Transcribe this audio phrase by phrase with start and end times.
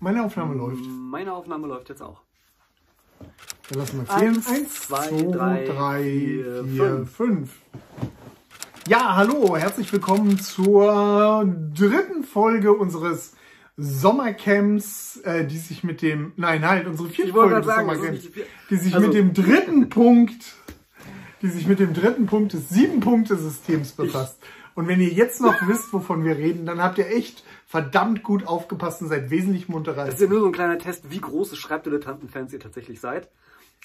[0.00, 0.84] Meine Aufnahme läuft.
[0.86, 2.22] Meine Aufnahme läuft jetzt auch.
[3.68, 4.34] Dann lassen wir zählen.
[4.36, 7.50] Eins, Eins, zwei, zwei, drei, drei, vier, vier, fünf.
[8.88, 11.44] Ja, hallo, herzlich willkommen zur
[11.74, 13.34] dritten Folge unseres
[13.76, 18.24] Sommercamps, äh, die sich mit dem, nein, halt, unsere vierte Ich Folge des sagen, Sommercamps,
[18.24, 18.34] nicht
[18.70, 20.54] die sich Also- mit dem dritten Punkt,
[21.42, 24.38] die sich mit dem dritten Punkt des Sieben-Punkte-Systems befasst.
[24.80, 28.46] Und wenn ihr jetzt noch wisst, wovon wir reden, dann habt ihr echt verdammt gut
[28.46, 30.06] aufgepasst und seid wesentlich munterer.
[30.06, 33.28] Das ist ja nur so ein kleiner Test, wie große Schreibdilettanten-Fans ihr tatsächlich seid.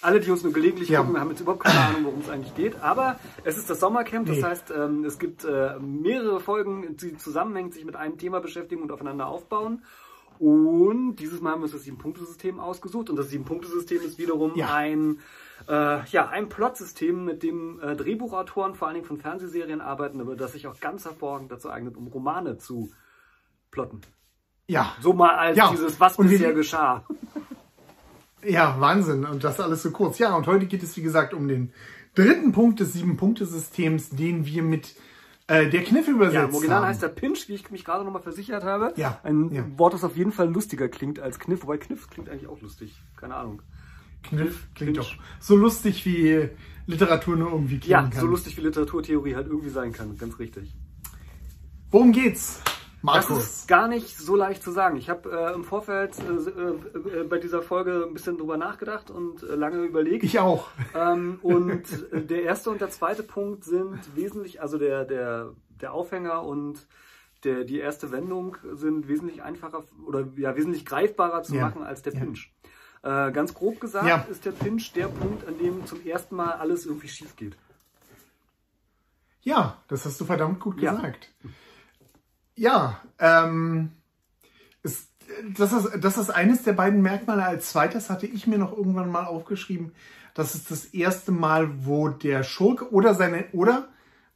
[0.01, 1.01] Alle, die uns nur gelegentlich Ja.
[1.01, 2.81] gucken, haben jetzt überhaupt keine Ahnung, worum es eigentlich geht.
[2.81, 4.43] Aber es ist das Sommercamp, das Nee.
[4.43, 8.91] heißt, ähm, es gibt äh, mehrere Folgen, die zusammenhängend sich mit einem Thema beschäftigen und
[8.93, 9.83] aufeinander aufbauen.
[10.39, 13.09] Und dieses Mal haben wir uns das Sieben-Punkte-System ausgesucht.
[13.09, 14.73] Und das Sieben-Punkte-System ist wiederum Ja.
[14.73, 15.19] ein,
[15.67, 20.35] äh, ja, ein Plotsystem, mit dem äh, Drehbuchautoren vor allen Dingen von Fernsehserien arbeiten, aber
[20.35, 22.91] das sich auch ganz hervorragend dazu eignet, um Romane zu
[23.71, 24.01] plotten.
[24.67, 27.05] ja, So mal als Ja, dieses, was und bisher geschah.
[28.43, 29.25] Ja, Wahnsinn.
[29.25, 30.19] Und das alles so kurz.
[30.19, 31.73] Ja, und heute geht es, wie gesagt, um den
[32.13, 34.95] dritten Punkt des Sieben-Punkte-Systems, den wir mit
[35.47, 36.87] äh, der Kniff übersetzt Ja, im Original haben.
[36.87, 38.93] heißt der Pinch, wie ich mich gerade nochmal versichert habe.
[38.97, 39.63] Ja, Ein ja.
[39.77, 42.95] Wort, das auf jeden Fall lustiger klingt als Kniff, wobei Kniff klingt eigentlich auch lustig.
[43.17, 43.61] Keine Ahnung.
[44.23, 45.17] Kniff klingt Pinch.
[45.17, 46.49] doch so lustig, wie
[46.87, 48.21] Literatur nur irgendwie klingen Ja, kann.
[48.21, 50.17] so lustig wie Literaturtheorie halt irgendwie sein kann.
[50.17, 50.73] Ganz richtig.
[51.91, 52.61] Worum geht's,
[53.05, 53.43] Das Markus?
[53.43, 54.97] ist gar nicht so leicht zu sagen.
[54.97, 59.09] Ich habe äh, im Vorfeld äh, äh, äh, bei dieser Folge ein bisschen drüber nachgedacht
[59.11, 60.23] und äh, lange überlegt.
[60.23, 60.67] Ich auch.
[60.93, 65.93] Ähm, und äh, der erste und der zweite Punkt sind wesentlich, also der, der, der
[65.93, 66.87] Aufhänger und
[67.43, 71.65] der, die erste Wendung sind wesentlich einfacher oder ja, wesentlich greifbarer zu Ja.
[71.67, 72.19] machen als der Ja.
[72.21, 72.51] Pinch.
[73.03, 74.25] Ganz grob gesagt Ja.
[74.31, 77.55] ist der Pinch der Punkt, an dem zum ersten Mal alles irgendwie schief geht.
[79.43, 81.31] Ja, das hast du verdammt gut gesagt.
[82.55, 83.91] Ja, ähm,
[84.83, 85.09] ist,
[85.57, 87.43] das, ist, das ist eines der beiden Merkmale.
[87.43, 89.91] Als zweites hatte ich mir noch irgendwann mal aufgeschrieben,
[90.33, 93.87] das ist das erste Mal, wo der Schurke oder seine, oder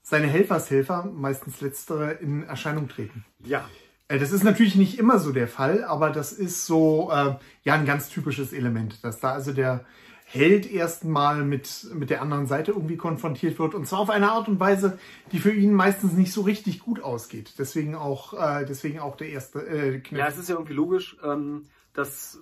[0.02, 3.26] seine Helfershelfer, meistens letztere, in Erscheinung treten.
[3.44, 3.70] Ja.
[4.08, 7.74] Äh, Das ist natürlich nicht immer so der Fall, aber das ist so äh, ja
[7.74, 9.86] ein ganz typisches Element, dass da also der
[10.32, 14.48] Held erstmal mit, mit der anderen Seite irgendwie konfrontiert wird und zwar auf eine Art
[14.48, 15.00] und Weise,
[15.32, 17.56] die für ihn meistens nicht so richtig gut ausgeht.
[17.58, 20.20] Deswegen auch, äh, deswegen auch der erste äh, Kniff.
[20.20, 22.40] Ja, es ist ja irgendwie logisch, ähm, dass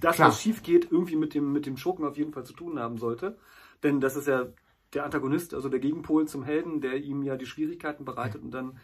[0.00, 0.28] das, Klar.
[0.28, 2.96] was schief geht, irgendwie mit dem, mit dem Schurken auf jeden Fall zu tun haben
[2.96, 3.36] sollte.
[3.82, 4.46] Denn das ist ja
[4.94, 8.42] der Antagonist, also der Gegenpol zum Helden, der ihm ja die Schwierigkeiten bereitet.
[8.42, 8.78] Und dann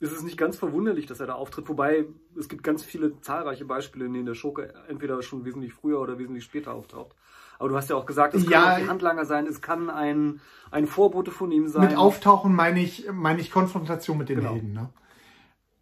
[0.00, 1.68] ist es nicht ganz verwunderlich, dass er da auftritt.
[1.68, 2.06] Wobei
[2.38, 6.18] es gibt ganz viele zahlreiche Beispiele, in denen der Schurke entweder schon wesentlich früher oder
[6.18, 7.16] wesentlich später auftaucht.
[7.58, 9.90] Aber du hast ja auch gesagt, es Ja, kann auch ein Handlanger sein, es kann
[9.90, 11.88] ein, ein Vorbote von ihm sein.
[11.88, 14.52] Mit Auftauchen meine ich, meine ich Konfrontation mit den Genau.
[14.52, 14.72] Helden.
[14.72, 14.90] Ne?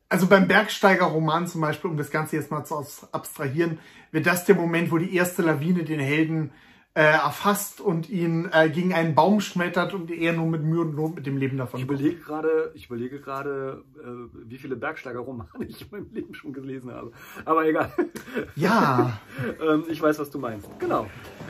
[0.09, 2.77] Also beim Bergsteiger-Roman zum Beispiel, um das Ganze jetzt mal zu
[3.13, 3.79] abstrahieren,
[4.13, 6.53] wird das der Moment, wo die erste Lawine den Helden
[6.97, 10.97] äh, erfasst und ihn äh, gegen einen Baum schmettert und er nur mit Mühe und
[10.97, 15.51] Not mit dem Leben davon Ich überlege gerade, ich überlege gerade, äh, wie viele Bergsteiger-Romane
[15.69, 17.13] ich in meinem Leben schon gelesen habe.
[17.45, 17.93] Aber egal.
[18.55, 19.21] Ja,
[19.61, 20.69] ähm, ich weiß, was du meinst.
[20.79, 21.07] Genau.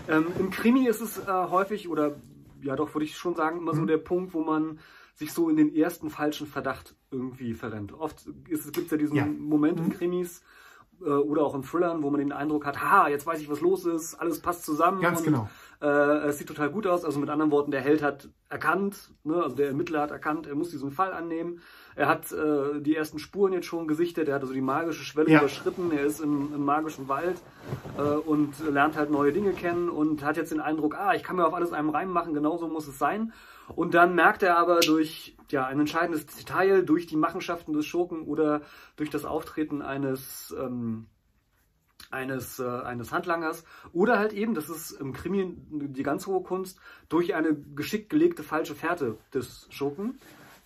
[0.08, 2.16] Ähm, Im Krimi ist es äh, häufig, oder
[2.62, 4.80] ja doch, würde ich schon sagen, immer so der Punkt, wo man
[5.14, 7.92] sich so in den ersten falschen Verdacht irgendwie verrennt.
[7.92, 9.26] Oft gibt es ja diesen Ja.
[9.26, 10.42] Moment in Krimis
[11.00, 13.60] äh, oder auch in Thrillern, wo man den Eindruck hat, ha, jetzt weiß ich, was
[13.60, 15.00] los ist, alles passt zusammen.
[15.00, 15.48] Ganz und, genau.
[15.80, 17.04] Äh, es sieht total gut aus.
[17.04, 20.54] Also mit anderen Worten, der Held hat erkannt, ne, also der Ermittler hat erkannt, er
[20.54, 21.60] muss diesen Fall annehmen.
[21.96, 25.30] Er hat äh, die ersten Spuren jetzt schon gesichtet, er hat also die magische Schwelle
[25.30, 25.40] Ja.
[25.40, 27.36] überschritten, er ist im, im magischen Wald
[27.98, 31.36] äh, und lernt halt neue Dinge kennen und hat jetzt den Eindruck, ah, ich kann
[31.36, 33.32] mir auf alles einen Reim machen, genauso muss es sein.
[33.74, 38.22] Und dann merkt er aber durch ja, ein entscheidendes Detail, durch die Machenschaften des Schurken
[38.22, 38.62] oder
[38.96, 41.06] durch das Auftreten eines ähm,
[42.10, 46.78] eines, äh, eines Handlangers oder halt eben, das ist im Krimi die ganz hohe Kunst,
[47.08, 50.18] durch eine geschickt gelegte falsche Fährte des Schurken.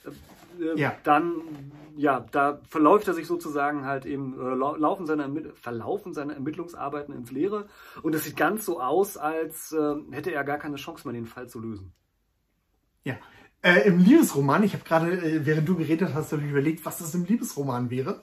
[0.04, 0.10] Äh,
[0.76, 0.94] Ja.
[1.04, 1.40] Dann,
[1.96, 6.34] ja, da verläuft er sich sozusagen halt eben, äh, lau- laufen seine, Ermitt- verlaufen seine
[6.34, 7.66] Ermittlungsarbeiten ins Leere
[8.02, 11.26] und es sieht ganz so aus, als äh, hätte er gar keine Chance mehr, den
[11.26, 11.92] Fall zu lösen.
[13.04, 13.14] Ja.
[13.62, 16.98] Äh, Im Liebesroman, ich habe gerade, äh, während du geredet hast, habe ich überlegt, was
[16.98, 18.22] das im Liebesroman wäre.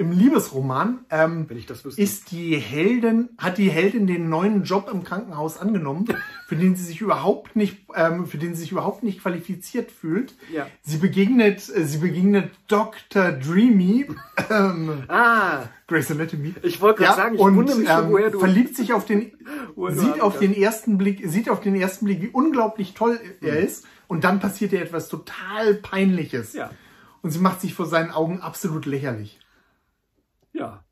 [0.00, 1.48] Im Liebesroman ähm,
[1.96, 6.06] ist die Heldin, hat die Heldin den neuen Job im Krankenhaus angenommen,
[6.46, 10.36] für den sie sich überhaupt nicht, ähm, für den sie sich überhaupt nicht qualifiziert fühlt.
[10.54, 10.68] Ja.
[10.82, 13.32] Sie begegnet, äh, sie begegnet Dr.
[13.32, 14.06] Dreamy,
[14.50, 16.54] ähm, ah, Grace Anatomy.
[16.62, 19.04] Ich wollte gerade sagen, ich und, wundere mich schon, ähm, woher du- verliebt sich auf
[19.04, 19.32] den,
[19.88, 23.84] sieht auf den ersten Blick, sieht auf den ersten Blick, wie unglaublich toll er ist,
[24.08, 26.52] und dann passiert ihr etwas total Peinliches.
[26.54, 26.70] Ja.
[27.22, 29.38] Und sie macht sich vor seinen Augen absolut lächerlich.
[30.52, 30.82] ja,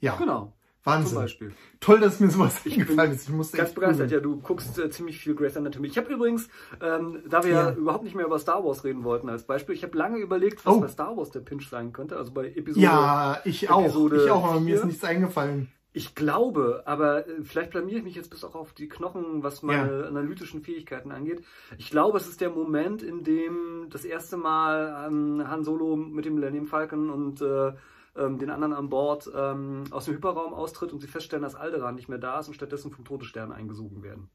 [0.00, 0.16] Ja.
[0.16, 0.52] genau.
[0.84, 1.14] Wahnsinn.
[1.14, 1.52] Zum Beispiel.
[1.80, 3.24] Toll, dass mir sowas Ich eingefallen ist.
[3.24, 5.88] Ich musste Ganz begeistert, ja, du guckst äh, ziemlich viel Grey's Anatomy.
[5.88, 6.48] Ich habe übrigens,
[6.80, 7.70] ähm, da wir ja.
[7.70, 7.74] Ja.
[7.74, 10.74] überhaupt nicht mehr über Star Wars reden wollten als Beispiel, ich habe lange überlegt, was
[10.74, 10.80] Oh.
[10.80, 12.84] bei Star Wars der Pinch sein könnte, also bei Episode.
[12.86, 13.82] Ja, ich auch.
[13.82, 15.72] Episode ich auch, aber mir ist nichts eingefallen.
[15.96, 19.62] Ich glaube, aber äh, vielleicht blamiere ich mich jetzt bis auch auf die Knochen, was
[19.62, 21.42] meine analytischen Fähigkeiten angeht.
[21.78, 26.26] Ich glaube, es ist der Moment, in dem das erste Mal ähm, Han Solo mit
[26.26, 27.72] dem Millennium Falcon und äh,
[28.14, 31.94] ähm, den anderen an Bord ähm, aus dem Hyperraum austritt und sie feststellen, dass Alderaan
[31.94, 34.28] nicht mehr da ist und stattdessen vom Todesstern eingesogen werden.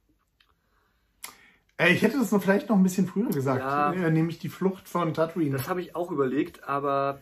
[1.77, 3.61] Äh, ich hätte das noch vielleicht noch ein bisschen früher gesagt.
[3.61, 4.09] Ja.
[4.09, 5.57] Nämlich die Flucht von Tatooine.
[5.57, 7.21] Das habe ich auch überlegt, aber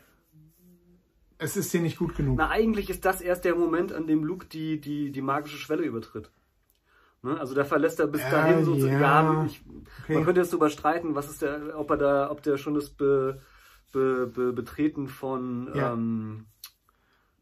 [1.40, 2.38] es ist dir nicht gut genug.
[2.38, 5.84] na, eigentlich ist das erst der Moment, an dem Luke die, die, die magische Schwelle
[5.84, 6.30] übertritt.
[7.22, 7.40] Ne?
[7.40, 9.00] Also da verlässt er bis Ja, dahin so ja.
[9.00, 9.62] ja, ich,
[10.04, 10.14] Okay.
[10.16, 12.90] Man könnte jetzt darüber streiten, was ist der, ob er da, ob der schon das
[12.90, 13.42] Be,
[13.92, 15.94] Be, Be, Betreten von Ja.
[15.94, 16.46] ähm,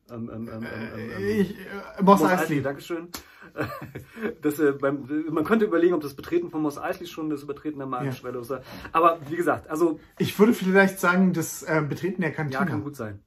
[0.09, 2.61] ähm, ähm, ähm, ähm, ähm, ich, äh, Moss Mos Eisley.
[2.61, 3.09] Dankeschön.
[4.41, 7.79] das, äh, beim, man könnte überlegen, ob das Betreten von Mos Eisley schon das Übertreten
[7.79, 8.53] der Magenschwelle ist.
[8.94, 12.65] Aber wie gesagt, also Ich würde vielleicht sagen, das äh, Betreten der ja, Kantine.
[12.65, 13.21] kann gut sein.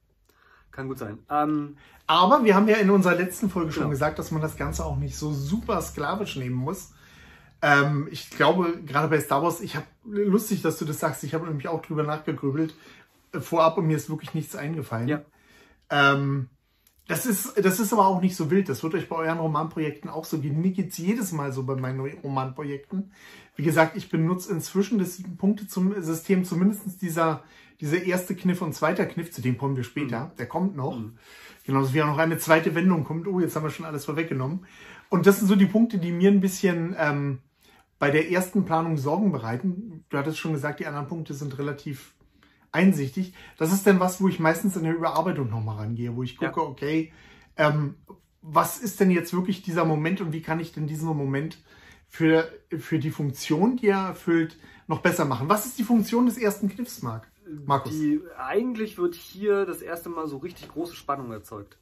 [0.71, 1.19] Kann gut sein.
[1.29, 1.77] Ähm,
[2.07, 3.91] Aber wir haben ja in unserer letzten Folge schon Genau.
[3.91, 6.93] gesagt, dass man das Ganze auch nicht so super sklavisch nehmen muss.
[7.61, 11.33] Ähm, ich glaube, gerade bei Star Wars, ich habe lustig, dass du das sagst, ich
[11.33, 12.73] habe nämlich auch drüber nachgegrübelt
[13.33, 15.07] äh, vorab und mir ist wirklich nichts eingefallen.
[15.07, 15.21] Ja.
[15.89, 16.49] Ähm,
[17.07, 18.69] das ist, das ist aber auch nicht so wild.
[18.69, 20.61] Das wird euch bei euren Romanprojekten auch so gehen.
[20.61, 23.11] Mir geht's jedes Mal so bei meinen Romanprojekten.
[23.57, 27.43] Wie gesagt, ich benutze inzwischen das sieben Punkte zum System, zumindest dieser,
[27.81, 30.31] dieser erste Kniff und zweiter Kniff, zu dem kommen wir später.
[30.37, 30.97] Der kommt noch.
[31.65, 33.27] Genauso wie auch noch eine zweite Wendung kommt.
[33.27, 34.65] Oh, jetzt haben wir schon alles vorweggenommen.
[35.09, 37.39] Und das sind so die Punkte, die mir ein bisschen ähm,
[37.99, 40.05] bei der ersten Planung Sorgen bereiten.
[40.09, 42.13] Du hattest schon gesagt, die anderen Punkte sind relativ
[42.71, 43.33] einsichtig.
[43.57, 46.49] Das ist dann was, wo ich meistens in der Überarbeitung nochmal rangehe, wo ich Ja.
[46.49, 47.11] gucke, okay,
[47.57, 47.95] ähm,
[48.41, 51.57] was ist denn jetzt wirklich dieser Moment und wie kann ich denn diesen Moment
[52.07, 54.57] für, für die Funktion, die er erfüllt,
[54.87, 55.49] noch besser machen?
[55.49, 57.30] Was ist die Funktion des ersten Kniffs, Marc?
[57.65, 57.91] Markus?
[57.91, 61.77] Die, eigentlich wird hier das erste Mal so richtig große Spannung erzeugt.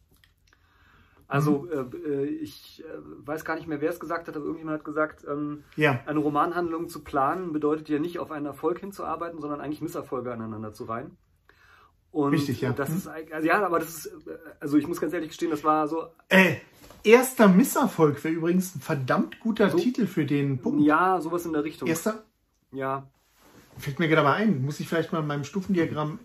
[1.28, 1.94] Also Mhm.
[1.94, 2.88] äh, äh, ich äh,
[3.28, 6.20] weiß gar nicht mehr, wer es gesagt hat, aber irgendjemand hat gesagt, ähm, Ja, eine
[6.20, 10.86] Romanhandlung zu planen bedeutet ja nicht auf einen Erfolg hinzuarbeiten, sondern eigentlich Misserfolge aneinander zu
[10.86, 11.18] reihen.
[12.12, 12.72] Und Richtig, ja.
[12.74, 12.98] Das Hm.
[12.98, 15.88] ist, also ja, aber das ist, äh, also ich muss ganz ehrlich gestehen, das war
[15.88, 16.56] so, äh,
[17.04, 19.78] erster Misserfolg wäre übrigens ein verdammt guter So.
[19.78, 20.82] Titel für den Punkt.
[20.82, 21.88] ja, sowas in der Richtung.
[21.88, 22.24] Erster,
[22.72, 23.08] Ja,
[23.80, 26.20] fällt mir gerade aber ein, muss ich vielleicht mal in meinem Stufendiagramm,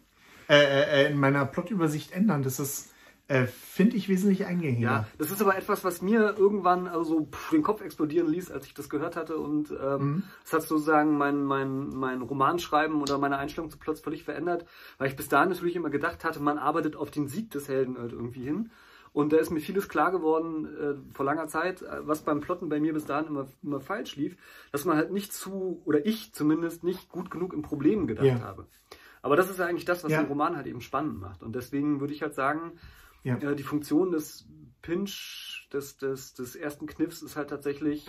[0.49, 2.43] äh, äh, in meiner Plotübersicht ändern.
[2.43, 2.93] Das ist,
[3.29, 4.91] äh, finde ich, wesentlich eingängiger.
[4.91, 8.67] Ja, das ist aber etwas, was mir irgendwann also pff, den Kopf explodieren ließ, als
[8.67, 9.39] ich das gehört hatte.
[9.39, 14.25] Und ähm, es hat sozusagen mein, mein, mein Romanschreiben oder meine Einstellung zu Plots völlig
[14.25, 14.67] verändert,
[14.99, 17.97] weil ich bis dahin natürlich immer gedacht hatte, man arbeitet auf den Sieg des Helden
[17.99, 18.71] halt irgendwie hin.
[19.14, 22.69] Und da ist mir vieles klar geworden äh, vor langer Zeit, äh, was beim Plotten
[22.69, 24.37] bei mir bis dahin immer, immer falsch lief,
[24.72, 28.40] dass man halt nicht zu, oder ich zumindest nicht gut genug in Problemen gedacht Ja.
[28.40, 28.66] habe.
[29.22, 30.20] Aber das ist ja eigentlich das, was Ja.
[30.20, 31.44] den Roman halt eben spannend macht.
[31.44, 32.72] Und deswegen würde ich halt sagen,
[33.22, 33.37] Ja.
[33.37, 34.49] äh, die Funktion des
[34.82, 38.08] Pinch, des, des, des ersten Kniffs ist halt tatsächlich,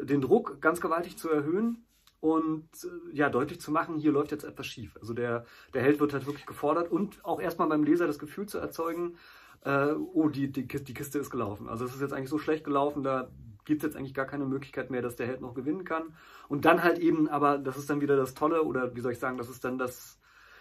[0.00, 1.84] den Druck ganz gewaltig zu erhöhen
[2.20, 4.96] und äh, ja, deutlich zu machen, hier läuft jetzt etwas schief.
[5.00, 5.44] Also der,
[5.74, 9.16] der Held wird halt wirklich gefordert und auch erstmal beim Leser das Gefühl zu erzeugen,
[9.64, 11.68] äh, oh, die, die, Kiste, die Kiste ist gelaufen.
[11.68, 13.30] Also es ist jetzt eigentlich so schlecht gelaufen, da
[13.64, 16.14] gibt es jetzt eigentlich gar keine Möglichkeit mehr, dass der Held noch gewinnen kann.
[16.48, 19.18] Und dann halt eben, aber das ist dann wieder das Tolle, oder wie soll ich
[19.18, 20.18] sagen, das ist dann das,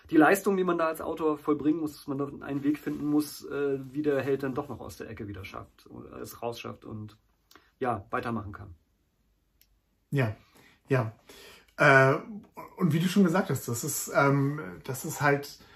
[0.10, 3.06] die Leistung, die man da als Autor vollbringen muss, dass man dann einen Weg finden
[3.08, 6.42] muss, äh, wie der Held dann doch noch aus der Ecke wieder schafft, oder es
[6.42, 7.18] rausschafft und
[7.80, 8.76] ja, weitermachen kann.
[10.12, 10.36] Ja,
[10.88, 11.14] ja.
[11.78, 12.16] Äh,
[12.78, 15.69] und wie du schon gesagt hast, das ist, ähm, das ist halt äh,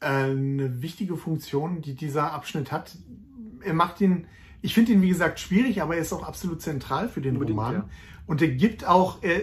[0.00, 2.96] eine wichtige Funktion, die dieser Abschnitt hat.
[3.62, 4.26] Er macht ihn,
[4.62, 7.58] ich finde ihn wie gesagt schwierig, aber er ist auch absolut zentral für den Unbedingt,
[7.58, 7.74] Roman.
[7.74, 7.88] ja.
[8.26, 9.40] Und er gibt auch, er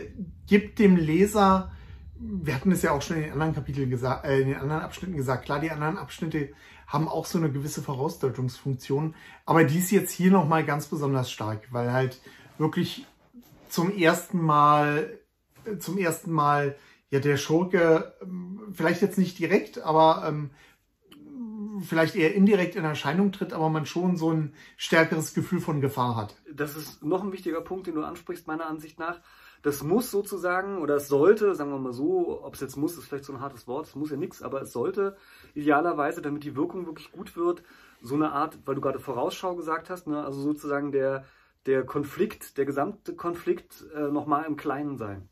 [0.48, 1.72] gibt dem Leser,
[2.18, 4.82] wir hatten es ja auch schon in den anderen Kapiteln gesagt, äh, in den anderen
[4.82, 6.50] Abschnitten gesagt, klar, die anderen Abschnitte
[6.88, 11.68] haben auch so eine gewisse Vorausdeutungsfunktion, aber die ist jetzt hier nochmal ganz besonders stark,
[11.72, 12.22] weil halt
[12.58, 13.06] wirklich
[13.70, 15.20] zum ersten Mal,
[15.80, 16.76] zum ersten Mal
[17.16, 20.52] ja der Schurke, ähm, vielleicht jetzt nicht direkt, aber ähm,
[21.82, 26.16] vielleicht eher indirekt in Erscheinung tritt, aber man schon so ein stärkeres Gefühl von Gefahr
[26.16, 26.36] hat.
[26.54, 29.20] Das ist noch ein wichtiger Punkt, den du ansprichst, meiner Ansicht nach.
[29.62, 33.06] Das muss sozusagen, oder es sollte, sagen wir mal so, ob es jetzt muss, ist
[33.06, 35.18] vielleicht so ein hartes Wort, es muss ja nichts, aber es sollte
[35.56, 37.64] idealerweise, damit die Wirkung wirklich gut wird,
[38.02, 41.26] so eine Art, weil du gerade Vorausschau gesagt hast, ne, also sozusagen der,
[41.66, 45.30] der Konflikt, der gesamte Konflikt äh, nochmal im Kleinen sein.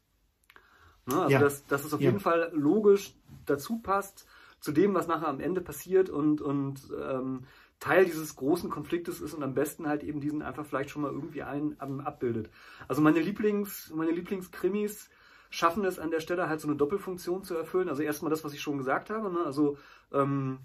[1.06, 1.40] Ne, also Ja.
[1.40, 2.10] dass, dass es auf Ja.
[2.10, 3.14] jeden Fall logisch
[3.46, 4.26] dazu passt,
[4.60, 7.46] zu dem, was nachher am Ende passiert und, und ähm,
[7.80, 11.12] Teil dieses großen Konfliktes ist und am besten halt eben diesen einfach vielleicht schon mal
[11.12, 12.50] irgendwie ein, um, abbildet.
[12.88, 15.10] Also meine Lieblings, meine Lieblingskrimis
[15.50, 17.90] schaffen es an der Stelle halt so eine Doppelfunktion zu erfüllen.
[17.90, 19.40] Also erstmal das, was ich schon gesagt habe, ne?
[19.46, 19.78] also
[20.14, 20.60] ähm,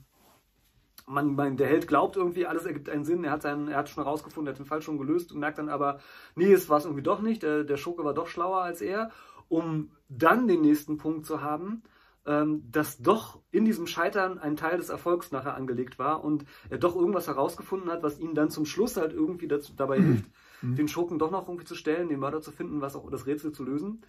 [1.08, 3.88] man, man, der Held glaubt irgendwie, alles ergibt einen Sinn, er hat, seinen, er hat
[3.88, 5.98] schon herausgefunden, er hat den Fall schon gelöst und merkt dann aber,
[6.36, 9.10] nee, es war es irgendwie doch nicht, der, der Schurke war doch schlauer als er,
[9.48, 11.82] um dann den nächsten Punkt zu haben,
[12.26, 16.78] ähm, dass doch in diesem Scheitern ein Teil des Erfolgs nachher angelegt war und er
[16.78, 20.04] doch irgendwas herausgefunden hat, was ihm dann zum Schluss halt irgendwie dazu, dabei mhm.
[20.04, 20.30] hilft,
[20.62, 20.76] mhm.
[20.76, 23.52] den Schurken doch noch irgendwie zu stellen, den Mörder zu finden, was auch das Rätsel
[23.52, 24.02] zu lösen.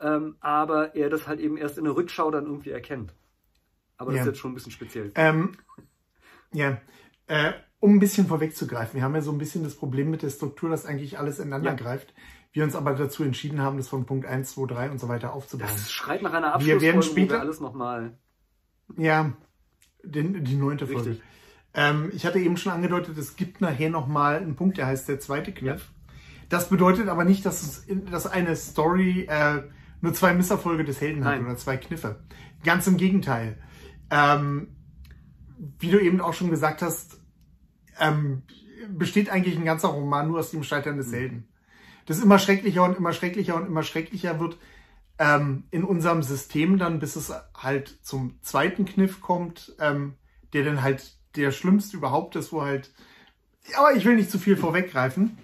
[0.00, 3.14] Ähm, aber er das halt eben erst in der Rückschau dann irgendwie erkennt.
[3.96, 4.22] Aber das ja.
[4.22, 5.12] ist jetzt schon ein bisschen speziell.
[5.14, 5.52] Ähm,
[6.52, 6.80] ja,
[7.26, 10.30] äh, um ein bisschen vorwegzugreifen, wir haben ja so ein bisschen das Problem mit der
[10.30, 11.76] Struktur, dass eigentlich alles ineinander ja.
[11.76, 12.14] greift.
[12.52, 15.32] Wir uns aber dazu entschieden haben, das von Punkt 1, 2, 3 und so weiter
[15.32, 15.68] aufzubauen.
[15.72, 18.18] Das schreit nach einer Abschlussfolge, wir werden später, wir alles nochmal...
[18.96, 19.32] Ja,
[20.02, 21.10] den, die neunte Folge.
[21.10, 21.24] Richtig.
[21.74, 25.20] Ähm, ich hatte eben schon angedeutet, es gibt nachher nochmal einen Punkt, der heißt der
[25.20, 25.92] zweite Kniff.
[25.92, 26.12] Ja.
[26.48, 29.62] Das bedeutet aber nicht, dass, es, dass eine Story äh,
[30.00, 31.40] nur zwei Misserfolge des Helden Nein.
[31.40, 32.24] hat oder zwei Kniffe.
[32.64, 33.58] Ganz im Gegenteil.
[34.10, 34.74] Ähm,
[35.78, 37.20] wie du eben auch schon gesagt hast,
[38.00, 38.42] ähm,
[38.88, 41.49] besteht eigentlich ein ganzer Roman nur aus dem Scheitern des Helden.
[42.10, 44.56] Das immer schrecklicher und immer schrecklicher und immer schrecklicher wird
[45.20, 50.14] ähm, in unserem System dann, bis es halt zum zweiten Kniff kommt, ähm,
[50.52, 52.90] der dann halt der schlimmste überhaupt ist, wo halt,
[53.76, 55.38] aber ich will nicht zu viel vorweggreifen.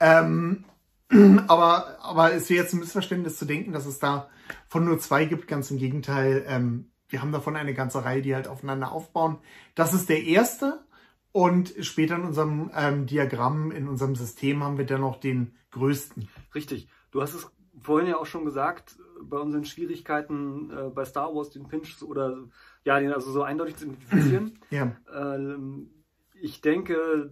[0.00, 0.64] Ähm,
[1.46, 4.28] aber, aber es wäre jetzt ein Missverständnis zu denken, dass es da
[4.66, 5.46] von nur zwei gibt.
[5.46, 9.38] Ganz im Gegenteil, ähm, wir haben davon eine ganze Reihe, die halt aufeinander aufbauen.
[9.76, 10.84] Das ist der erste.
[11.30, 16.28] Und später in unserem ähm, Diagramm, in unserem System haben wir dann noch den größten.
[16.54, 16.88] Richtig.
[17.10, 21.50] Du hast es vorhin ja auch schon gesagt, bei unseren Schwierigkeiten äh, bei Star Wars
[21.50, 22.48] den Pinch oder
[22.84, 24.58] ja, den also so eindeutig zu identifizieren.
[24.70, 24.96] ja.
[25.12, 25.90] Ähm,
[26.40, 27.30] ich denke,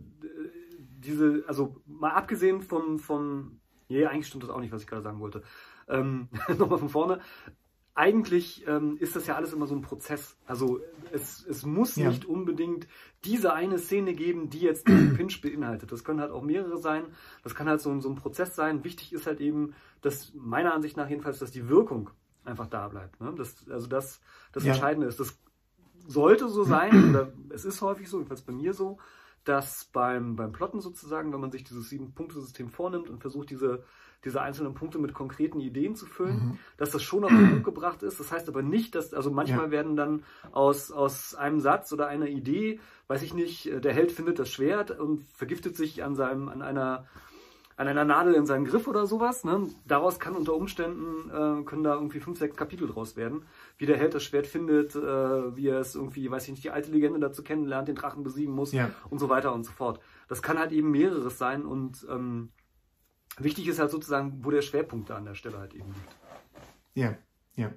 [0.79, 5.03] diese, also mal abgesehen vom, vom, nee, eigentlich stimmt das auch nicht, was ich gerade
[5.03, 5.43] sagen wollte.
[5.89, 6.29] Ähm,
[6.59, 7.21] Nochmal von vorne
[7.99, 10.37] eigentlich ähm, ist das ja alles immer so ein Prozess.
[10.47, 10.79] Also
[11.11, 12.09] es, es muss ja.
[12.09, 12.87] nicht unbedingt
[13.25, 15.91] diese eine Szene geben, die jetzt den Pinch beinhaltet.
[15.91, 17.07] Das können halt auch mehrere sein.
[17.43, 18.85] Das kann halt so, so ein Prozess sein.
[18.85, 22.11] Wichtig ist halt eben, dass meiner Ansicht nach jedenfalls, dass die Wirkung
[22.45, 23.21] einfach da bleibt.
[23.21, 23.35] Ne?
[23.37, 24.21] Das, also das,
[24.53, 24.75] das ja.
[24.75, 25.19] Entscheidende ist.
[25.19, 25.37] Das
[26.07, 28.99] sollte so sein, oder es ist häufig so, jedenfalls bei mir so,
[29.43, 33.83] dass beim, beim Plotten sozusagen, wenn man sich dieses Sieben-Punkte-System vornimmt und versucht, diese
[34.25, 36.59] diese einzelnen Punkte mit konkreten Ideen zu füllen, mhm.
[36.77, 38.19] dass das schon auf den Punkt gebracht ist.
[38.19, 39.71] Das heißt aber nicht, dass, also manchmal ja.
[39.71, 44.13] werden dann aus, aus einem Satz oder einer Idee, weiß ich nicht, äh, der Held
[44.13, 47.07] findet das Schwert und vergiftet sich an seinem, an einer,
[47.77, 49.45] an einer Nadel in seinem Griff oder sowas.
[49.45, 49.69] Ne?
[49.87, 53.45] Daraus kann unter Umständen, äh, können da irgendwie fünf, sechs Kapitel draus werden.
[53.77, 56.71] Wie der Held das Schwert findet, äh, wie er es irgendwie, weiß ich nicht, die
[56.71, 58.91] alte Legende dazu kennenlernt, den Drachen besiegen muss ja.
[59.11, 60.01] und so weiter und so fort.
[60.27, 62.51] Das kann halt eben mehreres sein und ähm,
[63.39, 66.17] Wichtig ist halt sozusagen, wo der Schwerpunkt da an der Stelle halt eben liegt.
[66.95, 67.17] Ja,
[67.57, 67.73] ja.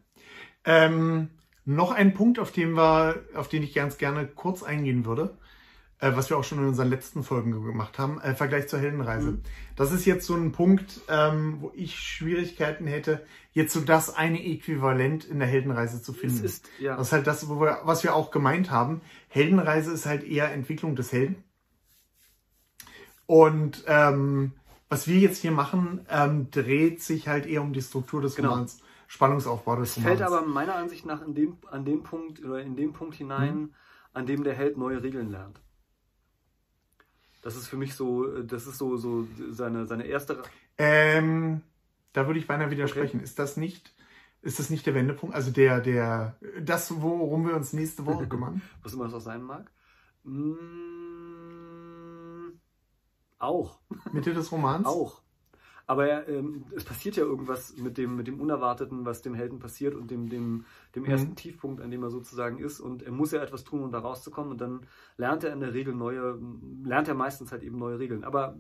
[0.66, 1.30] Ähm,
[1.66, 5.38] noch ein Punkt, auf den, wir, auf den ich ganz gerne kurz eingehen würde,
[6.00, 9.32] äh, was wir auch schon in unseren letzten Folgen gemacht haben, äh, Vergleich zur Heldenreise.
[9.32, 9.42] Mhm.
[9.76, 14.44] Das ist jetzt so ein Punkt, ähm, wo ich Schwierigkeiten hätte, jetzt so das eine
[14.44, 16.42] Äquivalent in der Heldenreise zu finden.
[16.42, 16.98] Das ist, ja.
[16.98, 19.02] Das ist halt das, wir, was wir auch gemeint haben.
[19.30, 21.44] Heldenreise ist halt eher Entwicklung des Helden.
[23.28, 24.54] Und ähm,
[24.92, 28.50] was wir jetzt hier machen, ähm, dreht sich halt eher um die Struktur des genau.
[28.50, 30.18] Romans, Spannungsaufbau des Romans.
[30.18, 33.56] Fällt aber meiner Ansicht nach in dem, an dem Punkt oder in dem Punkt hinein,
[33.56, 33.74] mhm.
[34.12, 35.62] an dem der Held neue Regeln lernt.
[37.42, 40.44] Das ist für mich so, das ist so, so seine, seine erste.
[40.78, 41.62] Ähm,
[42.12, 43.18] da würde ich beinahe widersprechen.
[43.18, 43.24] Okay.
[43.24, 43.96] Ist das nicht,
[44.42, 45.34] ist das nicht der Wendepunkt?
[45.34, 48.62] Also der, der, das, worum wir uns nächste Woche kümmern?
[48.84, 49.72] Was immer das auch sein mag?
[50.26, 51.11] Mmh
[53.44, 53.80] auch.
[54.12, 54.86] Mitte des Romans?
[54.86, 55.22] Auch.
[55.88, 59.94] Aber ähm, es passiert ja irgendwas mit dem, mit dem Unerwarteten, was dem Helden passiert
[59.94, 60.64] und dem, dem,
[60.96, 61.36] dem ersten mhm.
[61.36, 62.80] Tiefpunkt, an dem er sozusagen ist.
[62.80, 64.52] Und er muss ja etwas tun, um da rauszukommen.
[64.52, 64.86] Und dann
[65.18, 66.40] lernt er in der Regel neue,
[66.84, 68.24] lernt er meistens halt eben neue Regeln.
[68.24, 68.56] Aber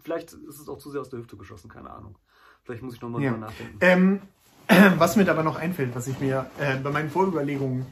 [0.00, 2.18] vielleicht ist es auch zu sehr aus der Hüfte geschossen, keine Ahnung.
[2.64, 3.30] Vielleicht muss ich nochmal ja.
[3.30, 3.78] drüber nachdenken.
[3.80, 4.20] Ähm,
[4.98, 7.86] was mir dabei noch einfällt, was ich mir äh, bei meinen Vorüberlegungen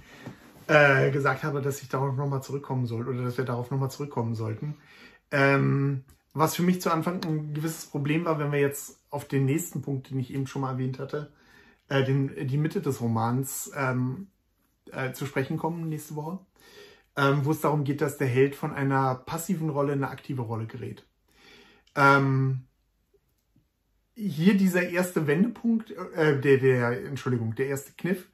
[0.67, 4.35] äh, gesagt habe, dass ich darauf nochmal zurückkommen soll oder dass wir darauf nochmal zurückkommen
[4.35, 4.75] sollten.
[5.31, 6.05] Ähm,
[6.35, 9.83] was für mich zu Anfang ein gewisses Problem war, wenn wir jetzt auf den nächsten
[9.83, 11.33] Punkt, den ich eben schon mal erwähnt hatte,
[11.89, 14.29] äh, den, die Mitte des Romans ähm,
[14.91, 16.41] äh, zu sprechen kommen nächste Woche,
[17.17, 20.43] ähm, wo es darum geht, dass der Held von einer passiven Rolle in eine aktive
[20.43, 21.07] Rolle gerät.
[21.95, 22.65] Ähm,
[24.17, 28.29] hier dieser erste Wendepunkt, äh, der, der, Entschuldigung, der erste Kniff,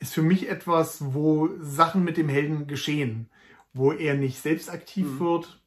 [0.00, 3.30] ist für mich etwas, wo Sachen mit dem Helden geschehen
[3.74, 5.20] wo er nicht selbst aktiv Mhm.
[5.20, 5.60] wird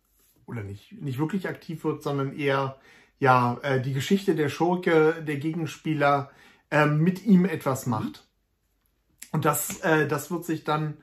[0.48, 2.80] oder nicht, nicht wirklich aktiv wird, sondern eher
[3.20, 6.32] ja äh, die Geschichte der Schurke, der Gegenspieler
[6.72, 7.92] ähm, mit ihm etwas Mhm.
[7.92, 8.28] macht.
[9.32, 10.98] Und das, äh, das wird sich dann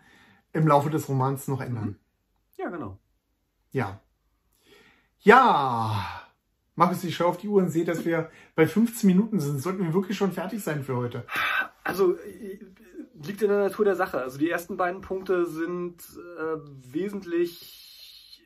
[0.53, 1.99] im Laufe des Romans noch ändern.
[2.57, 2.99] Ja, genau.
[3.71, 4.01] Ja.
[5.21, 6.23] Ja.
[6.77, 9.61] Markus, ich schaue auf die Uhr und sehe, dass wir bei 15 Minuten sind.
[9.61, 11.25] Sollten wir wirklich schon fertig sein für heute?
[11.85, 12.59] Also äh,
[13.23, 14.21] liegt in der Natur der Sache.
[14.21, 16.03] Also die ersten beiden Punkte sind
[16.39, 17.84] äh, wesentlich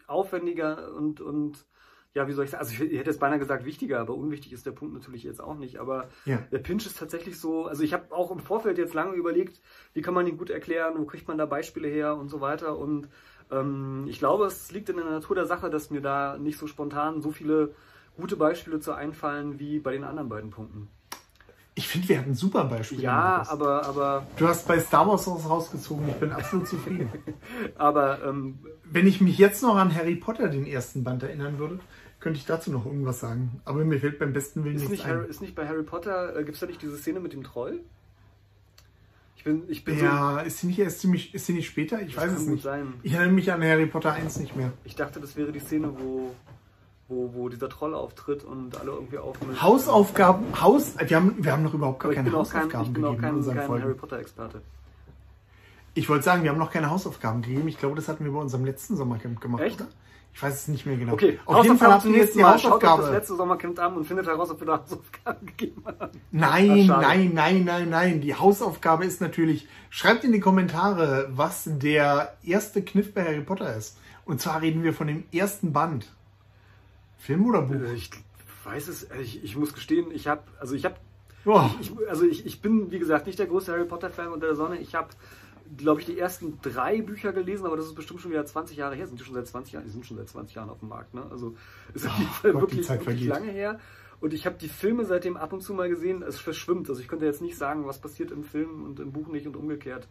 [0.09, 1.67] aufwendiger und, und
[2.15, 4.67] ja, wie soll ich sagen, also ich hätte jetzt beinahe gesagt wichtiger, aber unwichtig ist
[4.67, 5.79] der Punkt natürlich jetzt auch nicht.
[5.79, 6.39] Aber Ja.
[6.51, 9.61] der Pinch ist tatsächlich so, also ich habe auch im Vorfeld jetzt lange überlegt,
[9.93, 12.79] wie kann man ihn gut erklären, wo kriegt man da Beispiele her und so weiter.
[12.79, 13.09] Und
[13.51, 16.67] ähm, ich glaube, es liegt in der Natur der Sache, dass mir da nicht so
[16.67, 17.75] spontan so viele
[18.17, 20.89] gute Beispiele zu einfallen wie bei den anderen beiden Punkten.
[21.79, 23.03] Ich finde, wir hatten super Beispiele.
[23.03, 26.09] Ja, aber, aber, Du hast bei Star Wars was rausgezogen.
[26.09, 27.09] Ich bin absolut zufrieden.
[27.77, 31.79] aber ähm, Wenn ich mich jetzt noch an Harry Potter, den ersten Band, erinnern würde,
[32.19, 33.61] könnte ich dazu noch irgendwas sagen.
[33.65, 35.31] Aber mir fällt beim besten Willen ist nichts nicht, Harry, ein.
[35.31, 37.79] ist nicht bei Harry Potter, äh, gibt es da nicht diese Szene mit dem Troll?
[39.37, 42.03] Ich bin, ich bin Ja, ist sie nicht erst ziemlich, ist sie nicht später?
[42.03, 42.65] Ich weiß es nicht.
[42.65, 42.95] sein.
[43.05, 44.67] Ich erinnere mich an Harry Potter 1 nicht mehr.
[44.67, 46.35] so, ich dachte, das wäre die Szene, wo,
[47.09, 49.63] wo, wo dieser Troll auftritt und alle irgendwie aufmischen.
[49.63, 53.05] Hausaufgaben, Haus, wir haben, wir haben noch überhaupt gar keine auch kein, Hausaufgaben ich bin
[53.05, 53.85] auch gegeben in kein, unseren kein Folgen.
[53.85, 54.63] Harry Potter-Experte.
[55.95, 57.67] Ich wollte sagen, wir haben noch keine Hausaufgaben gegeben.
[57.67, 59.63] Ich glaube, das hatten wir bei unserem letzten Sommercamp gemacht.
[59.63, 59.81] Echt?
[59.81, 59.89] Oder?
[60.35, 61.15] Ich weiß es nicht mehr genau.
[61.15, 62.59] Okay, auf jeden Fall habt ihr zum jetzt die Mal.
[62.59, 63.17] Schaut euch das Hausaufgabe.
[63.17, 66.21] letzte Sommercamp an und findet heraus, ob wir da Hausaufgaben gegeben haben.
[66.31, 67.03] Nein, schade.
[67.03, 68.21] nein, nein, nein, nein.
[68.21, 73.75] Die Hausaufgabe ist natürlich, schreibt in die Kommentare, was der erste Kniff bei Harry Potter
[73.75, 73.97] ist.
[74.27, 76.07] Und zwar reden wir von dem ersten Band.
[77.19, 77.75] Film oder Buch?
[77.75, 78.11] Äh, Ich
[78.65, 80.97] weiß es, äh, ich, ich muss gestehen, ich habe, also ich habe
[81.45, 81.71] Oh,
[82.09, 84.79] also ich, ich bin, wie gesagt, nicht der größte Harry Potter-Fan unter der Sonne.
[84.79, 85.09] Ich habe,
[85.77, 88.97] glaube ich, die ersten drei Bücher gelesen, aber das ist bestimmt schon wieder 20 Jahre
[88.97, 89.07] her.
[89.07, 89.85] Sind die schon seit 20 Jahren?
[89.85, 91.25] Die sind schon seit 20 Jahren auf dem Markt, ne?
[91.31, 91.55] Also
[91.95, 93.81] ist auf jeden Fall wirklich, wirklich lange her.
[94.21, 96.23] Und ich habe die Filme seitdem ab und zu mal gesehen.
[96.23, 96.91] Es verschwimmt.
[96.91, 99.57] Also ich könnte jetzt nicht sagen, was passiert im Film und im Buch nicht und
[99.57, 100.09] umgekehrt.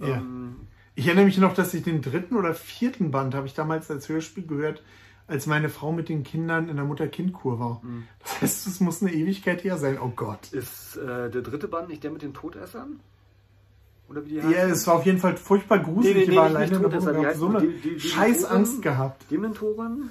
[0.00, 0.16] Ja.
[0.16, 0.56] Ähm,
[0.94, 4.08] ich erinnere mich noch, dass ich den dritten oder vierten Band habe ich damals als
[4.08, 4.82] Hörspiel gehört,
[5.30, 7.80] als meine Frau mit den Kindern in der Mutter-Kind-Kur war.
[7.82, 8.04] Mhm.
[8.22, 9.98] Das heißt, es muss eine Ewigkeit her sein.
[10.02, 10.52] Oh Gott.
[10.52, 13.00] ist äh, der dritte Band nicht der mit den Todessern?
[14.08, 16.16] Oder wie die Ja, es war auf jeden Fall furchtbar gruselig.
[16.16, 18.00] Nee, nee, ich war nee, alleine in der Wohnung, heißt so eine die- die- die
[18.00, 18.44] scheiß?
[18.44, 19.30] Angst gehabt.
[19.30, 20.10] Dementoren?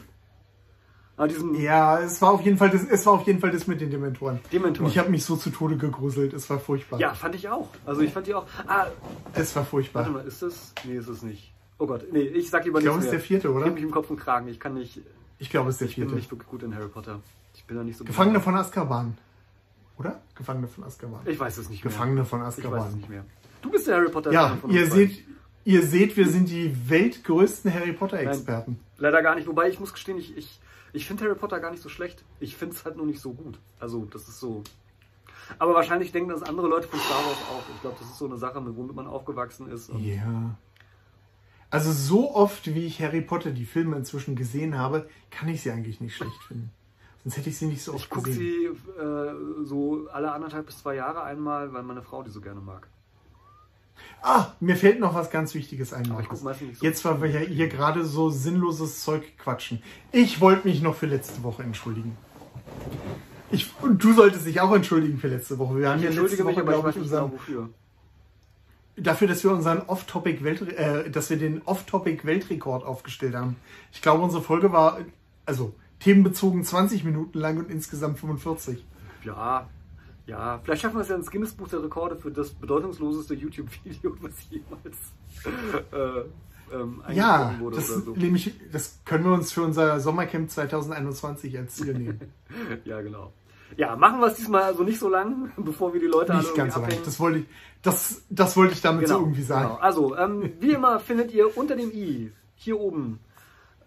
[1.18, 1.28] Ah,
[1.58, 3.90] Ja, es war auf jeden Fall das, es war auf jeden Fall das mit den
[3.92, 4.40] Dementoren.
[4.54, 4.86] Dementoren.
[4.86, 6.32] Und ich habe mich so zu Tode gegruselt.
[6.32, 6.98] Es war furchtbar.
[7.02, 7.68] Ja, fand ich auch.
[7.86, 8.46] Also ich fand die auch.
[8.68, 8.86] Ah,
[9.34, 10.04] Es war furchtbar.
[10.04, 10.74] warte mal, ist das?
[10.86, 11.54] Nee, ist es nicht.
[11.80, 13.66] Oh Gott, nee, ich sag lieber Ich glaube, nichts es ist der vierte, Ich oder?
[13.66, 14.48] hab mich im Kopf und Kragen.
[14.50, 15.02] Ich kann nicht.
[15.40, 16.16] Ich glaube, es ist der Ich bin vierte.
[16.18, 17.22] nicht wirklich gut in Harry Potter.
[17.56, 18.04] Ich bin da nicht so.
[18.04, 19.18] Gefangene von Azkaban.
[19.98, 20.22] Oder?
[20.36, 21.22] Gefangene von Azkaban.
[21.26, 21.92] Ich weiß es nicht mehr.
[21.92, 22.94] Gefangene von Ich weiß es Azkaban.
[22.98, 23.26] nicht mehr.
[23.62, 24.32] Du bist der Harry Potter.
[24.32, 24.92] Ja, ihr beiden.
[24.92, 25.26] seht,
[25.66, 28.80] ihr seht, wir sind die weltgrößten Harry Potter-Experten.
[28.98, 29.48] Leider gar nicht.
[29.48, 30.60] Wobei ich muss gestehen, ich, ich,
[30.94, 32.24] ich finde Harry Potter gar nicht so schlecht.
[32.40, 33.58] Ich finde es halt nur nicht so gut.
[33.80, 34.64] Also das ist so.
[35.58, 37.64] Aber wahrscheinlich denken das andere Leute von Star Wars auch.
[37.76, 39.90] Ich glaube, das ist so eine Sache, mit womit man aufgewachsen ist.
[39.98, 40.56] Ja.
[41.72, 45.72] Also so oft, wie ich Harry Potter die Filme inzwischen gesehen habe, kann ich sie
[45.72, 46.72] eigentlich nicht schlecht finden.
[47.24, 48.76] Sonst hätte ich sie nicht so oft Ich gucke gesehen.
[48.96, 52.62] sie äh, so alle anderthalb bis zwei Jahre einmal, weil meine Frau die so gerne
[52.62, 52.88] mag.
[54.22, 56.04] Ah, mir fällt noch was ganz Wichtiges ein.
[56.22, 56.86] Ich gucke so.
[56.86, 59.82] Jetzt, weil wir ja hier gerade so sinnloses Zeug quatschen.
[60.12, 62.18] Ich wollte mich noch für letzte Woche entschuldigen.
[63.52, 65.78] Ich, und du solltest dich auch entschuldigen für letzte Woche.
[65.78, 67.70] Wir haben ich ja entschuldige letzte mich, Woche, aber ich glaube ich, unseren, genau wofür.
[69.02, 73.56] Dafür, dass wir unseren Off-Topic äh, dass wir den Off-Topic Weltrekord aufgestellt haben.
[73.92, 75.00] Ich glaube, unsere Folge war,
[75.46, 78.84] also themenbezogen 20 Minuten lang und insgesamt 45.
[79.24, 79.68] Ja,
[80.26, 80.60] ja.
[80.64, 84.34] Vielleicht schaffen wir es ja ins Guinness Buch der Rekorde für das bedeutungsloseste YouTube-Video, was
[84.50, 84.98] jemals
[85.92, 88.12] äh, ähm, Ja, wurde das, oder so.
[88.14, 92.22] nämlich, das können wir uns für unser Sommercamp 2021 als Ziel nehmen.
[92.86, 93.34] Ja, genau.
[93.78, 96.74] Ja, machen wir es diesmal also nicht so lang, bevor wir die Leute Nicht ganz
[96.74, 96.92] so lang.
[97.06, 97.46] Das wollte ich,
[97.82, 99.70] das, das wollte ich damit so irgendwie sagen.
[99.70, 99.80] Genau.
[99.80, 103.20] Also, ähm, wie immer findet ihr unter dem i, hier oben,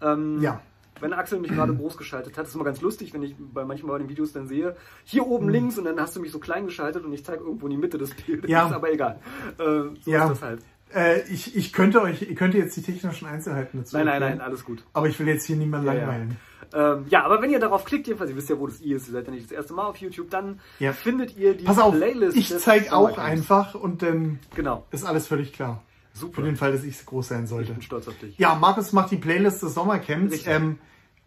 [0.00, 0.60] ähm, Ja.
[1.00, 3.92] wenn Axel mich gerade groß geschaltet hat, ist immer ganz lustig, wenn ich bei manchmal
[3.92, 6.64] bei den Videos dann sehe, hier oben links und dann hast du mich so klein
[6.66, 8.50] geschaltet und ich zeige irgendwo in die Mitte des Bildes.
[8.50, 8.66] Ja.
[8.68, 9.18] Ist aber egal.
[9.58, 9.64] Äh,
[10.00, 10.24] so Ja.
[10.24, 10.62] ist das halt.
[10.94, 14.40] Äh, ich, ich könnte euch, ihr könnt jetzt die technischen Einzelheiten dazu Nein, nein, nein,
[14.40, 14.84] alles gut.
[14.92, 16.00] Aber ich will jetzt hier niemanden Ja, ja.
[16.00, 16.36] langweilen.
[16.74, 19.06] Ähm, ja, aber wenn ihr darauf klickt, jedenfalls, ihr wisst ja, wo das i ist,
[19.08, 20.92] ihr seid ja nicht das erste Mal auf YouTube, dann Ja.
[20.92, 22.36] findet ihr die Pass auf, Playlist.
[22.36, 25.82] ich zeige auch einfach und dann Genau, ist alles völlig klar.
[26.12, 26.42] Für super.
[26.42, 27.72] den Fall, dass ich groß sein Ich sollte.
[27.72, 28.38] bin stolz auf dich.
[28.38, 30.46] Ja, Markus macht die Playlist des Sommercamps.
[30.46, 30.78] Ähm,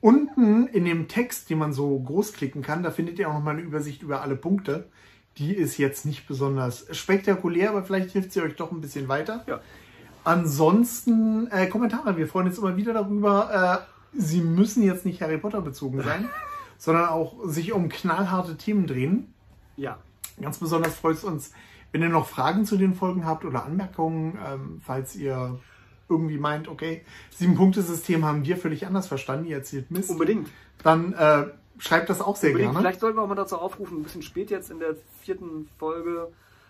[0.02, 3.56] unten in dem Text, den man so groß klicken kann, da findet ihr auch nochmal
[3.56, 4.88] eine Übersicht über alle Punkte.
[5.38, 9.44] Die ist jetzt nicht besonders spektakulär, aber vielleicht hilft sie euch doch ein bisschen weiter.
[9.48, 9.60] Ja.
[10.24, 12.18] Ansonsten äh, Kommentare.
[12.18, 13.86] Wir freuen uns immer wieder darüber.
[13.88, 16.30] Äh, Sie müssen jetzt nicht Harry Potter bezogen sein,
[16.78, 19.34] sondern auch sich um knallharte Themen drehen.
[19.76, 20.00] Ja.
[20.42, 21.52] Ganz besonders freut es uns,
[21.92, 25.60] wenn ihr noch Fragen zu den Folgen habt oder Anmerkungen, ähm, falls ihr
[26.10, 30.10] irgendwie meint, okay, sieben-Punkte-System haben wir völlig anders verstanden, ihr erzählt Mist.
[30.10, 30.50] Unbedingt.
[30.84, 31.46] Dann äh,
[31.78, 32.72] schreibt das auch sehr Unbedingt.
[32.74, 32.80] gerne.
[32.84, 36.28] Vielleicht sollten wir auch mal dazu aufrufen, ein bisschen spät jetzt in der vierten Folge.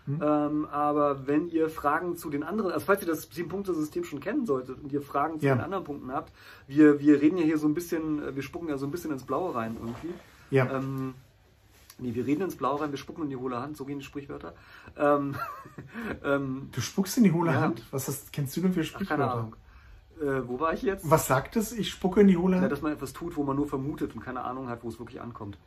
[0.07, 0.21] Hm.
[0.21, 4.45] Ähm, aber wenn ihr Fragen zu den anderen, also falls ihr das Sieben-Punkte-System schon kennen
[4.45, 5.55] solltet und ihr Fragen zu Ja.
[5.55, 6.31] den anderen Punkten habt,
[6.67, 9.23] wir, wir reden ja hier so ein bisschen, wir spucken ja so ein bisschen ins
[9.23, 10.13] Blaue rein irgendwie.
[10.51, 10.69] Ja.
[10.77, 11.15] Ähm,
[11.97, 14.05] nee, wir reden ins Blaue rein, wir spucken in die hohle Hand, so gehen die
[14.05, 14.53] Sprichwörter.
[14.95, 15.35] Ähm,
[16.23, 17.61] ähm, Du spuckst in die hohle Ja.
[17.61, 17.81] Hand?
[17.89, 19.23] Was hast, kennst du denn für ach, Sprichwörter?
[19.23, 19.55] keine Ahnung.
[20.21, 21.09] Äh, wo war ich jetzt?
[21.09, 21.71] Was sagt es?
[21.73, 24.21] Ich spucke in die hohle Ja, dass man etwas tut, wo man nur vermutet und
[24.21, 25.57] keine Ahnung hat, wo es wirklich ankommt.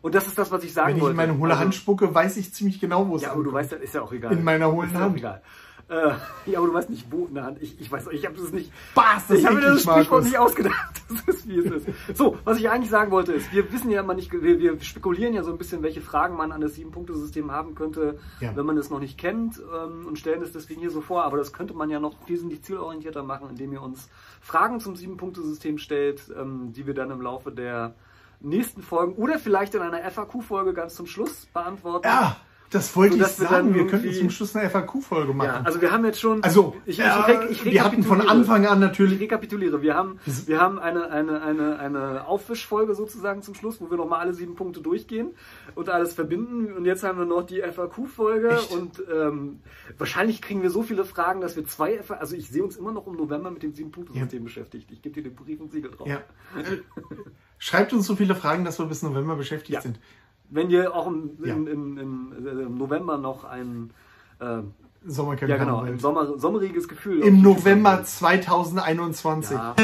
[0.00, 1.10] Und das ist das, was ich sagen Wenn ich wollte.
[1.12, 3.48] in meine hohle Also- Hand spucke, weiß ich ziemlich genau, wo es Ja, aber du
[3.50, 3.54] ankommt.
[3.64, 4.32] weißt, das ist ja auch egal.
[4.32, 5.14] In meiner hohlen ist ja Hand.
[5.14, 5.42] Auch egal.
[5.88, 6.10] Äh,
[6.50, 7.62] ja, aber du weißt nicht, wo in der Hand.
[7.62, 8.70] Ich, ich weiß, ich habe das nicht.
[8.94, 10.74] Bas, ich habe mir das Sprichwort nicht ausgedacht.
[11.08, 11.86] Das ist, wie es ist.
[12.18, 15.32] So, was ich eigentlich sagen wollte, ist, wir wissen ja immer nicht, wir, wir spekulieren
[15.32, 18.54] ja so ein bisschen, welche Fragen man an das Sieben-Punkte-System haben könnte, Ja.
[18.54, 21.24] wenn man es noch nicht kennt ähm, und stellen es deswegen hier so vor.
[21.24, 24.10] Aber das könnte man ja noch wesentlich zielorientierter machen, indem ihr uns
[24.42, 27.94] Fragen zum Sieben-Punkte-System stellt, ähm, die wir dann im Laufe der
[28.40, 32.06] nächsten Folgen oder vielleicht in einer FAQ-Folge ganz zum Schluss beantworten.
[32.06, 32.36] Ja,
[32.70, 33.74] das wollte ich sagen.
[33.74, 35.46] Wir könnten zum Schluss eine FAQ-Folge machen.
[35.48, 36.42] Ja, also wir haben jetzt schon.
[36.42, 38.20] Also, ich, ich, re- ich wir hatten von.
[38.20, 39.20] Anfang an Ich natürlich.
[39.20, 39.80] rekapituliere.
[39.82, 44.20] Wir haben, wir haben eine, eine, eine, eine Aufwischfolge sozusagen zum Schluss, wo wir nochmal
[44.20, 45.30] alle sieben Punkte durchgehen
[45.74, 46.72] und alles verbinden.
[46.74, 49.60] Und jetzt haben wir noch die FAQ-Folge und ähm,
[49.96, 52.92] wahrscheinlich kriegen wir so viele Fragen, dass wir zwei FAQ, also ich sehe uns immer
[52.92, 54.90] noch im November mit dem sieben-Punkte-System beschäftigt.
[54.90, 56.06] Ich gebe dir den Brief und Siegel drauf.
[56.06, 56.20] Ja.
[57.58, 59.80] Schreibt uns so viele Fragen, dass wir bis November beschäftigt Ja.
[59.80, 59.98] sind.
[60.50, 61.54] Wenn ihr auch im, Ja.
[61.54, 63.90] in, in, im, äh, im November noch ein,
[64.40, 64.58] äh,
[65.06, 65.98] Sommercamp ja genau, ein.
[65.98, 67.20] Sommer, sommeriges Gefühl.
[67.20, 68.08] Im November haben wollt.
[68.08, 69.56] 2021.
[69.56, 69.74] Ja.